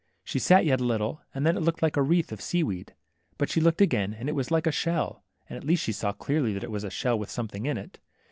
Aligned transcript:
She 0.23 0.39
sat 0.39 0.65
yet 0.65 0.81
a 0.81 0.83
little, 0.83 1.21
and 1.31 1.45
then 1.45 1.55
it 1.55 1.59
looked 1.59 1.83
like 1.83 1.95
a 1.95 2.01
wreath 2.01 2.31
of 2.31 2.41
sea 2.41 2.63
weed. 2.63 2.95
But 3.37 3.51
she 3.51 3.61
looked 3.61 3.81
again, 3.81 4.15
and 4.15 4.27
it 4.29 4.35
was 4.35 4.49
like 4.49 4.65
a 4.65 4.71
shell, 4.71 5.23
and 5.47 5.55
at 5.57 5.63
last 5.63 5.77
she 5.81 5.91
saw 5.91 6.11
clearly 6.11 6.53
that 6.53 6.63
it 6.63 6.71
was 6.71 6.83
a 6.83 6.89
shell 6.89 7.19
with 7.19 7.29
something 7.29 7.67
in 7.67 7.77
it. 7.77 7.99